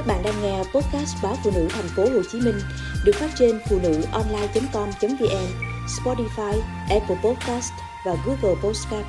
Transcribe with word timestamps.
Các 0.00 0.06
bạn 0.06 0.22
đang 0.22 0.42
nghe 0.42 0.58
podcast 0.58 1.16
báo 1.22 1.36
phụ 1.44 1.50
nữ 1.54 1.68
thành 1.70 1.88
phố 1.96 2.02
Hồ 2.02 2.22
Chí 2.32 2.40
Minh 2.40 2.60
được 3.04 3.12
phát 3.14 3.30
trên 3.38 3.60
phụ 3.68 3.78
nữ 3.82 4.02
online.com.vn, 4.12 5.46
Spotify, 5.86 6.60
Apple 6.90 7.16
Podcast 7.24 7.72
và 8.06 8.16
Google 8.26 8.60
Podcast. 8.62 9.06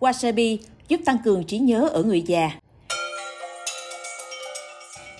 Wasabi 0.00 0.58
giúp 0.88 1.00
tăng 1.04 1.18
cường 1.24 1.44
trí 1.44 1.58
nhớ 1.58 1.88
ở 1.92 2.02
người 2.02 2.22
già. 2.22 2.50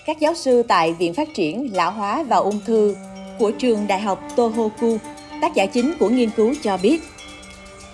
Các 0.05 0.19
giáo 0.19 0.33
sư 0.33 0.63
tại 0.67 0.93
Viện 0.93 1.13
Phát 1.13 1.27
triển 1.35 1.75
Lão 1.75 1.91
hóa 1.91 2.23
và 2.23 2.37
Ung 2.37 2.59
thư 2.65 2.95
của 3.39 3.51
trường 3.51 3.87
Đại 3.87 3.99
học 3.99 4.23
Tohoku, 4.35 4.97
tác 5.41 5.55
giả 5.55 5.65
chính 5.65 5.93
của 5.99 6.09
nghiên 6.09 6.29
cứu 6.29 6.53
cho 6.63 6.77
biết, 6.77 7.01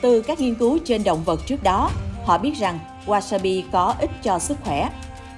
từ 0.02 0.21
các 0.21 0.39
nghiên 0.39 0.55
cứu 0.55 0.77
trên 0.86 1.04
động 1.04 1.23
vật 1.23 1.39
trước 1.46 1.64
đó, 1.64 1.91
họ 2.23 2.38
biết 2.38 2.54
rằng 2.59 2.80
wasabi 3.05 3.64
có 3.71 3.96
ích 4.00 4.12
cho 4.23 4.39
sức 4.39 4.57
khỏe. 4.64 4.89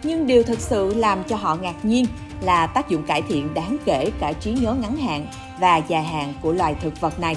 Nhưng 0.04 0.28
điều 0.28 0.44
thực 0.44 0.60
sự 0.60 0.94
làm 0.94 1.24
cho 1.24 1.36
họ 1.36 1.56
ngạc 1.56 1.86
nhiên 1.86 2.06
là 2.42 2.68
tác 2.68 2.90
dụng 2.90 3.04
cải 3.04 3.22
thiện 3.22 3.54
đáng 3.54 3.78
kể 3.86 4.12
cả 4.20 4.34
trí 4.34 4.52
nhớ 4.52 4.74
ngắn 4.74 4.98
hạn 4.98 5.28
và 5.60 5.78
dài 5.78 6.04
hạn 6.04 6.34
của 6.42 6.52
loài 6.52 6.76
thực 6.82 7.02
vật 7.02 7.20
này. 7.20 7.36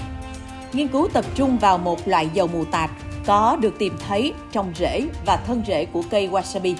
Nghiên 0.72 0.88
cứu 0.88 1.08
tập 1.12 1.24
trung 1.34 1.58
vào 1.58 1.78
một 1.78 2.08
loại 2.08 2.28
dầu 2.34 2.46
mù 2.46 2.64
tạt 2.64 2.90
có 3.26 3.56
được 3.60 3.78
tìm 3.78 3.92
thấy 4.08 4.32
trong 4.52 4.72
rễ 4.78 5.02
và 5.26 5.36
thân 5.36 5.62
rễ 5.66 5.84
của 5.84 6.02
cây 6.10 6.28
wasabi. 6.28 6.74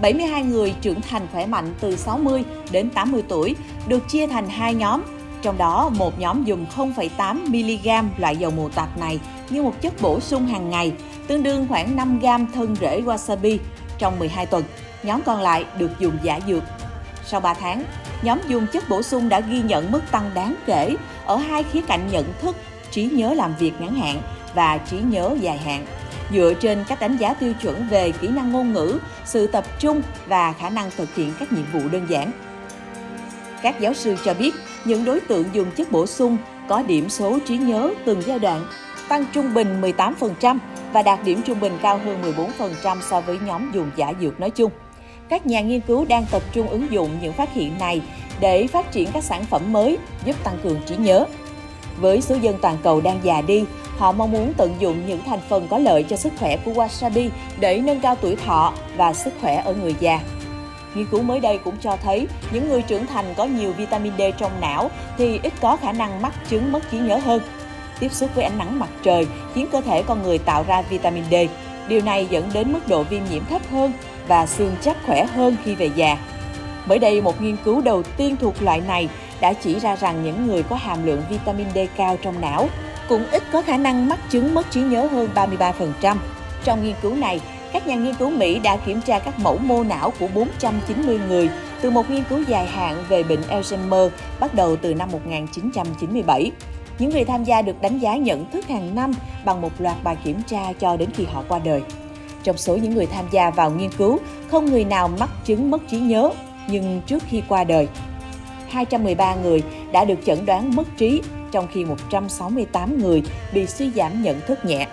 72 0.00 0.42
người 0.42 0.74
trưởng 0.80 1.00
thành 1.00 1.26
khỏe 1.32 1.46
mạnh 1.46 1.74
từ 1.80 1.96
60 1.96 2.44
đến 2.70 2.90
80 2.90 3.22
tuổi 3.28 3.56
được 3.86 4.08
chia 4.08 4.26
thành 4.26 4.48
hai 4.48 4.74
nhóm. 4.74 5.02
Trong 5.42 5.58
đó, 5.58 5.90
một 5.98 6.18
nhóm 6.18 6.44
dùng 6.44 6.66
0,8 6.76 7.34
mg 7.34 8.08
loại 8.18 8.36
dầu 8.36 8.50
mù 8.50 8.68
tạt 8.68 8.98
này 8.98 9.20
như 9.50 9.62
một 9.62 9.74
chất 9.80 10.02
bổ 10.02 10.20
sung 10.20 10.46
hàng 10.46 10.70
ngày, 10.70 10.92
tương 11.26 11.42
đương 11.42 11.66
khoảng 11.68 11.96
5g 11.96 12.46
thân 12.54 12.76
rễ 12.80 13.02
wasabi 13.02 13.58
trong 13.98 14.18
12 14.18 14.46
tuần. 14.46 14.64
Nhóm 15.02 15.22
còn 15.22 15.40
lại 15.40 15.64
được 15.78 15.90
dùng 15.98 16.18
giả 16.22 16.40
dược. 16.46 16.62
Sau 17.24 17.40
3 17.40 17.54
tháng, 17.54 17.84
nhóm 18.22 18.38
dùng 18.48 18.66
chất 18.66 18.88
bổ 18.88 19.02
sung 19.02 19.28
đã 19.28 19.40
ghi 19.40 19.62
nhận 19.62 19.92
mức 19.92 20.00
tăng 20.10 20.30
đáng 20.34 20.54
kể 20.66 20.96
ở 21.26 21.36
hai 21.36 21.62
khía 21.62 21.80
cạnh 21.80 22.08
nhận 22.12 22.32
thức, 22.40 22.56
trí 22.90 23.04
nhớ 23.04 23.34
làm 23.34 23.54
việc 23.58 23.72
ngắn 23.80 23.94
hạn 23.94 24.22
và 24.54 24.78
trí 24.78 24.96
nhớ 24.98 25.36
dài 25.40 25.58
hạn 25.58 25.86
dựa 26.32 26.52
trên 26.60 26.84
các 26.88 27.00
đánh 27.00 27.16
giá 27.16 27.34
tiêu 27.34 27.52
chuẩn 27.62 27.88
về 27.88 28.12
kỹ 28.12 28.28
năng 28.28 28.52
ngôn 28.52 28.72
ngữ, 28.72 28.98
sự 29.24 29.46
tập 29.46 29.64
trung 29.78 30.02
và 30.26 30.52
khả 30.52 30.70
năng 30.70 30.90
thực 30.96 31.14
hiện 31.14 31.32
các 31.38 31.52
nhiệm 31.52 31.64
vụ 31.72 31.80
đơn 31.92 32.06
giản. 32.08 32.32
Các 33.62 33.80
giáo 33.80 33.94
sư 33.94 34.16
cho 34.24 34.34
biết, 34.34 34.54
những 34.84 35.04
đối 35.04 35.20
tượng 35.20 35.44
dùng 35.52 35.70
chất 35.70 35.92
bổ 35.92 36.06
sung 36.06 36.36
có 36.68 36.82
điểm 36.82 37.08
số 37.08 37.38
trí 37.46 37.56
nhớ 37.56 37.90
từng 38.04 38.22
giai 38.26 38.38
đoạn 38.38 38.66
tăng 39.08 39.24
trung 39.32 39.54
bình 39.54 39.80
18% 39.80 40.58
và 40.92 41.02
đạt 41.02 41.24
điểm 41.24 41.42
trung 41.42 41.60
bình 41.60 41.78
cao 41.82 42.00
hơn 42.04 42.34
14% 42.82 43.00
so 43.00 43.20
với 43.20 43.38
nhóm 43.46 43.72
dùng 43.72 43.90
giả 43.96 44.12
dược 44.20 44.40
nói 44.40 44.50
chung. 44.50 44.70
Các 45.32 45.46
nhà 45.46 45.60
nghiên 45.60 45.80
cứu 45.80 46.04
đang 46.04 46.26
tập 46.30 46.42
trung 46.52 46.68
ứng 46.68 46.92
dụng 46.92 47.10
những 47.22 47.32
phát 47.32 47.54
hiện 47.54 47.78
này 47.78 48.00
để 48.40 48.66
phát 48.66 48.92
triển 48.92 49.08
các 49.12 49.24
sản 49.24 49.44
phẩm 49.44 49.72
mới 49.72 49.98
giúp 50.24 50.44
tăng 50.44 50.58
cường 50.62 50.80
trí 50.86 50.96
nhớ. 50.96 51.26
Với 51.96 52.20
số 52.20 52.34
dân 52.34 52.58
toàn 52.62 52.76
cầu 52.82 53.00
đang 53.00 53.20
già 53.22 53.40
đi, 53.40 53.64
họ 53.98 54.12
mong 54.12 54.30
muốn 54.30 54.52
tận 54.56 54.74
dụng 54.78 55.06
những 55.06 55.20
thành 55.26 55.40
phần 55.48 55.66
có 55.70 55.78
lợi 55.78 56.02
cho 56.02 56.16
sức 56.16 56.32
khỏe 56.38 56.56
của 56.56 56.70
wasabi 56.70 57.28
để 57.60 57.78
nâng 57.78 58.00
cao 58.00 58.16
tuổi 58.20 58.36
thọ 58.36 58.72
và 58.96 59.12
sức 59.12 59.34
khỏe 59.40 59.62
ở 59.64 59.74
người 59.74 59.94
già. 60.00 60.20
Nghiên 60.94 61.06
cứu 61.06 61.22
mới 61.22 61.40
đây 61.40 61.58
cũng 61.58 61.76
cho 61.80 61.96
thấy 62.02 62.26
những 62.52 62.68
người 62.68 62.82
trưởng 62.82 63.06
thành 63.06 63.34
có 63.36 63.44
nhiều 63.44 63.72
vitamin 63.72 64.12
D 64.18 64.22
trong 64.38 64.60
não 64.60 64.90
thì 65.18 65.40
ít 65.42 65.52
có 65.60 65.76
khả 65.76 65.92
năng 65.92 66.22
mắc 66.22 66.32
chứng 66.48 66.72
mất 66.72 66.90
trí 66.90 66.98
nhớ 66.98 67.16
hơn. 67.16 67.42
Tiếp 68.00 68.12
xúc 68.12 68.30
với 68.34 68.44
ánh 68.44 68.58
nắng 68.58 68.78
mặt 68.78 68.90
trời 69.02 69.26
khiến 69.54 69.66
cơ 69.72 69.80
thể 69.80 70.02
con 70.02 70.22
người 70.22 70.38
tạo 70.38 70.64
ra 70.68 70.82
vitamin 70.82 71.24
D. 71.30 71.34
Điều 71.88 72.00
này 72.02 72.26
dẫn 72.30 72.50
đến 72.52 72.72
mức 72.72 72.88
độ 72.88 73.02
viêm 73.02 73.22
nhiễm 73.30 73.44
thấp 73.44 73.62
hơn 73.70 73.92
và 74.28 74.46
xương 74.46 74.76
chắc 74.80 74.96
khỏe 75.06 75.24
hơn 75.24 75.56
khi 75.64 75.74
về 75.74 75.90
già. 75.94 76.18
Mới 76.86 76.98
đây, 76.98 77.20
một 77.20 77.42
nghiên 77.42 77.56
cứu 77.64 77.80
đầu 77.80 78.02
tiên 78.02 78.36
thuộc 78.40 78.62
loại 78.62 78.80
này 78.80 79.08
đã 79.40 79.52
chỉ 79.52 79.80
ra 79.80 79.96
rằng 79.96 80.24
những 80.24 80.46
người 80.46 80.62
có 80.62 80.76
hàm 80.76 81.06
lượng 81.06 81.22
vitamin 81.30 81.66
D 81.74 81.78
cao 81.96 82.16
trong 82.22 82.40
não 82.40 82.68
cũng 83.08 83.24
ít 83.30 83.42
có 83.52 83.62
khả 83.62 83.76
năng 83.76 84.08
mắc 84.08 84.18
chứng 84.30 84.54
mất 84.54 84.70
trí 84.70 84.80
nhớ 84.80 85.06
hơn 85.06 85.28
33%. 85.34 86.16
Trong 86.64 86.84
nghiên 86.84 86.94
cứu 87.02 87.14
này, 87.14 87.40
các 87.72 87.86
nhà 87.86 87.94
nghiên 87.94 88.14
cứu 88.14 88.30
Mỹ 88.30 88.58
đã 88.58 88.76
kiểm 88.76 89.00
tra 89.00 89.18
các 89.18 89.38
mẫu 89.38 89.58
mô 89.58 89.84
não 89.84 90.12
của 90.20 90.28
490 90.34 91.20
người 91.28 91.50
từ 91.80 91.90
một 91.90 92.10
nghiên 92.10 92.24
cứu 92.24 92.42
dài 92.48 92.66
hạn 92.66 93.04
về 93.08 93.22
bệnh 93.22 93.40
Alzheimer 93.40 94.08
bắt 94.40 94.54
đầu 94.54 94.76
từ 94.76 94.94
năm 94.94 95.08
1997. 95.12 96.50
Những 96.98 97.10
người 97.10 97.24
tham 97.24 97.44
gia 97.44 97.62
được 97.62 97.82
đánh 97.82 97.98
giá 97.98 98.16
nhận 98.16 98.50
thức 98.50 98.68
hàng 98.68 98.94
năm 98.94 99.12
bằng 99.44 99.60
một 99.60 99.72
loạt 99.78 99.96
bài 100.04 100.16
kiểm 100.24 100.42
tra 100.42 100.72
cho 100.80 100.96
đến 100.96 101.08
khi 101.14 101.24
họ 101.24 101.44
qua 101.48 101.58
đời. 101.58 101.82
Trong 102.44 102.56
số 102.56 102.76
những 102.76 102.94
người 102.94 103.06
tham 103.06 103.24
gia 103.30 103.50
vào 103.50 103.70
nghiên 103.70 103.90
cứu, 103.90 104.18
không 104.50 104.66
người 104.66 104.84
nào 104.84 105.08
mắc 105.08 105.30
chứng 105.44 105.70
mất 105.70 105.82
trí 105.90 105.98
nhớ, 105.98 106.30
nhưng 106.68 107.00
trước 107.06 107.22
khi 107.28 107.42
qua 107.48 107.64
đời, 107.64 107.88
213 108.68 109.34
người 109.34 109.62
đã 109.92 110.04
được 110.04 110.18
chẩn 110.26 110.46
đoán 110.46 110.76
mất 110.76 110.86
trí, 110.96 111.22
trong 111.52 111.66
khi 111.72 111.84
168 111.84 112.98
người 112.98 113.22
bị 113.52 113.66
suy 113.66 113.90
giảm 113.90 114.22
nhận 114.22 114.40
thức 114.40 114.64
nhẹ. 114.64 114.86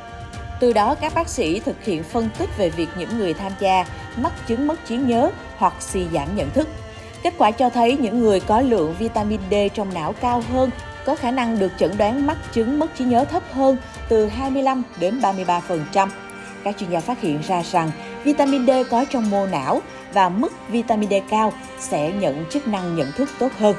Từ 0.59 0.73
đó, 0.73 0.95
các 0.95 1.13
bác 1.15 1.29
sĩ 1.29 1.59
thực 1.59 1.83
hiện 1.83 2.03
phân 2.03 2.29
tích 2.37 2.49
về 2.57 2.69
việc 2.69 2.89
những 2.97 3.17
người 3.17 3.33
tham 3.33 3.51
gia 3.59 3.85
mắc 4.17 4.33
chứng 4.47 4.67
mất 4.67 4.85
trí 4.87 4.97
nhớ 4.97 5.31
hoặc 5.57 5.73
suy 5.79 6.05
giảm 6.13 6.35
nhận 6.35 6.49
thức. 6.49 6.67
Kết 7.23 7.33
quả 7.37 7.51
cho 7.51 7.69
thấy 7.69 7.97
những 7.97 8.19
người 8.19 8.39
có 8.39 8.61
lượng 8.61 8.95
vitamin 8.99 9.39
D 9.51 9.53
trong 9.73 9.93
não 9.93 10.13
cao 10.13 10.43
hơn 10.51 10.69
có 11.05 11.15
khả 11.15 11.31
năng 11.31 11.59
được 11.59 11.71
chẩn 11.77 11.97
đoán 11.97 12.27
mắc 12.27 12.37
chứng 12.53 12.79
mất 12.79 12.95
trí 12.97 13.05
nhớ 13.05 13.25
thấp 13.25 13.43
hơn 13.51 13.77
từ 14.09 14.27
25 14.27 14.83
đến 14.99 15.19
33%. 15.19 16.09
Các 16.63 16.75
chuyên 16.79 16.89
gia 16.89 16.99
phát 16.99 17.21
hiện 17.21 17.39
ra 17.47 17.63
rằng 17.63 17.91
vitamin 18.23 18.67
D 18.67 18.69
có 18.89 19.05
trong 19.05 19.29
mô 19.29 19.45
não 19.47 19.81
và 20.13 20.29
mức 20.29 20.53
vitamin 20.69 21.09
D 21.09 21.13
cao 21.29 21.53
sẽ 21.79 22.11
nhận 22.11 22.45
chức 22.49 22.67
năng 22.67 22.95
nhận 22.95 23.11
thức 23.11 23.29
tốt 23.39 23.51
hơn. 23.57 23.75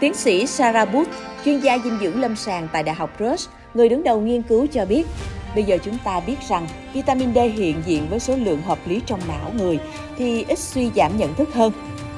Tiến 0.00 0.14
sĩ 0.14 0.46
Sarah 0.46 0.92
Booth, 0.92 1.10
chuyên 1.44 1.60
gia 1.60 1.78
dinh 1.78 1.98
dưỡng 2.00 2.20
lâm 2.20 2.36
sàng 2.36 2.68
tại 2.72 2.82
Đại 2.82 2.94
học 2.94 3.10
Rush, 3.18 3.50
người 3.74 3.88
đứng 3.88 4.04
đầu 4.04 4.20
nghiên 4.20 4.42
cứu 4.42 4.66
cho 4.72 4.84
biết, 4.84 5.06
bây 5.54 5.64
giờ 5.64 5.78
chúng 5.84 5.98
ta 6.04 6.20
biết 6.20 6.36
rằng 6.48 6.66
vitamin 6.92 7.34
D 7.34 7.38
hiện 7.38 7.82
diện 7.86 8.06
với 8.10 8.20
số 8.20 8.36
lượng 8.36 8.62
hợp 8.62 8.78
lý 8.86 9.00
trong 9.06 9.20
não 9.28 9.52
người 9.56 9.78
thì 10.18 10.44
ít 10.48 10.58
suy 10.58 10.90
giảm 10.96 11.16
nhận 11.16 11.34
thức 11.34 11.54
hơn. 11.54 11.72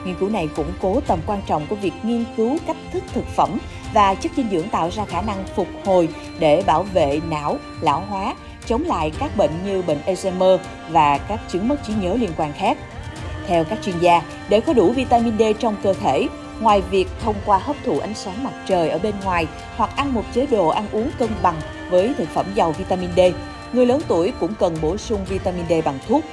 Nghiên 0.04 0.14
cứu 0.20 0.28
này 0.28 0.48
củng 0.56 0.72
cố 0.82 1.00
tầm 1.06 1.18
quan 1.26 1.40
trọng 1.46 1.66
của 1.66 1.76
việc 1.76 1.92
nghiên 2.02 2.24
cứu 2.36 2.56
cách 2.66 2.76
thức 2.92 3.02
thực 3.14 3.24
phẩm 3.36 3.58
và 3.94 4.14
chất 4.14 4.32
dinh 4.36 4.48
dưỡng 4.50 4.68
tạo 4.68 4.90
ra 4.92 5.04
khả 5.04 5.22
năng 5.22 5.44
phục 5.56 5.68
hồi 5.84 6.08
để 6.38 6.62
bảo 6.66 6.82
vệ 6.82 7.20
não, 7.30 7.58
lão 7.80 8.00
hóa, 8.08 8.34
chống 8.66 8.84
lại 8.84 9.12
các 9.18 9.36
bệnh 9.36 9.50
như 9.64 9.82
bệnh 9.82 9.98
Alzheimer 10.06 10.58
và 10.90 11.18
các 11.18 11.40
chứng 11.48 11.68
mất 11.68 11.76
trí 11.86 11.92
nhớ 11.92 12.14
liên 12.20 12.30
quan 12.36 12.52
khác. 12.52 12.78
Theo 13.46 13.64
các 13.64 13.78
chuyên 13.82 13.98
gia, 13.98 14.22
để 14.48 14.60
có 14.60 14.72
đủ 14.72 14.92
vitamin 14.92 15.38
D 15.38 15.42
trong 15.58 15.76
cơ 15.82 15.92
thể, 15.92 16.26
ngoài 16.60 16.82
việc 16.90 17.08
thông 17.22 17.34
qua 17.46 17.58
hấp 17.58 17.76
thụ 17.84 17.98
ánh 17.98 18.14
sáng 18.14 18.44
mặt 18.44 18.52
trời 18.66 18.90
ở 18.90 18.98
bên 18.98 19.14
ngoài 19.24 19.46
hoặc 19.76 19.90
ăn 19.96 20.14
một 20.14 20.24
chế 20.34 20.46
độ 20.46 20.68
ăn 20.68 20.86
uống 20.92 21.10
cân 21.18 21.28
bằng 21.42 21.60
với 21.90 22.14
thực 22.18 22.28
phẩm 22.28 22.46
giàu 22.54 22.72
vitamin 22.72 23.10
D, 23.16 23.20
người 23.72 23.86
lớn 23.86 24.00
tuổi 24.08 24.32
cũng 24.40 24.54
cần 24.54 24.76
bổ 24.82 24.96
sung 24.96 25.24
vitamin 25.24 25.64
D 25.68 25.72
bằng 25.84 25.98
thuốc. 26.08 26.24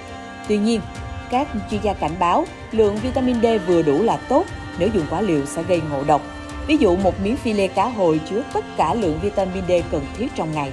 Tuy 0.48 0.58
nhiên, 0.58 0.82
các 1.30 1.48
chuyên 1.72 1.82
gia 1.82 1.94
cảnh 1.94 2.16
báo 2.20 2.46
lượng 2.72 2.98
vitamin 2.98 3.42
D 3.42 3.46
vừa 3.68 3.82
đủ 3.82 4.04
là 4.04 4.18
tốt, 4.18 4.46
nếu 4.80 4.90
dùng 4.94 5.06
quá 5.10 5.22
liều 5.22 5.46
sẽ 5.46 5.64
gây 5.64 5.82
ngộ 5.92 6.04
độc. 6.04 6.22
Ví 6.68 6.78
dụ 6.78 6.96
một 6.96 7.20
miếng 7.24 7.36
phi 7.36 7.54
lê 7.54 7.68
cá 7.68 7.86
hồi 7.86 8.20
chứa 8.30 8.42
tất 8.54 8.66
cả 8.78 8.94
lượng 8.94 9.20
vitamin 9.22 9.64
D 9.68 9.72
cần 9.92 10.06
thiết 10.18 10.28
trong 10.36 10.52
ngày. 10.52 10.72